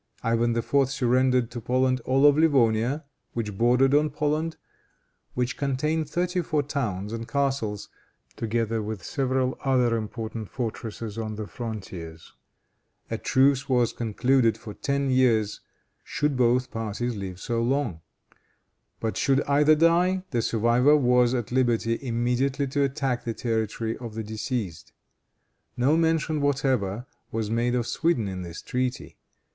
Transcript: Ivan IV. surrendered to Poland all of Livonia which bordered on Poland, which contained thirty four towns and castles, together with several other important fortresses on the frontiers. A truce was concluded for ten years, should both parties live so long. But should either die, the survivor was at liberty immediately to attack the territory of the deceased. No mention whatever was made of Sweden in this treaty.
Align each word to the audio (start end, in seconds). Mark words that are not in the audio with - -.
Ivan 0.23 0.57
IV. 0.57 0.89
surrendered 0.89 1.51
to 1.51 1.61
Poland 1.61 1.99
all 2.05 2.25
of 2.25 2.35
Livonia 2.35 3.05
which 3.33 3.55
bordered 3.55 3.93
on 3.93 4.09
Poland, 4.09 4.57
which 5.35 5.57
contained 5.57 6.09
thirty 6.09 6.41
four 6.41 6.63
towns 6.63 7.13
and 7.13 7.27
castles, 7.27 7.87
together 8.35 8.81
with 8.81 9.03
several 9.03 9.59
other 9.63 9.95
important 9.95 10.49
fortresses 10.49 11.19
on 11.19 11.35
the 11.35 11.45
frontiers. 11.45 12.33
A 13.11 13.19
truce 13.19 13.69
was 13.69 13.93
concluded 13.93 14.57
for 14.57 14.73
ten 14.73 15.11
years, 15.11 15.61
should 16.03 16.35
both 16.35 16.71
parties 16.71 17.15
live 17.15 17.39
so 17.39 17.61
long. 17.61 18.01
But 18.99 19.17
should 19.17 19.43
either 19.43 19.75
die, 19.75 20.23
the 20.31 20.41
survivor 20.41 20.97
was 20.97 21.35
at 21.35 21.51
liberty 21.51 21.99
immediately 22.01 22.65
to 22.69 22.81
attack 22.81 23.23
the 23.23 23.35
territory 23.35 23.97
of 23.99 24.15
the 24.15 24.23
deceased. 24.23 24.93
No 25.77 25.95
mention 25.95 26.41
whatever 26.41 27.05
was 27.31 27.51
made 27.51 27.75
of 27.75 27.85
Sweden 27.85 28.27
in 28.27 28.41
this 28.41 28.63
treaty. 28.63 29.19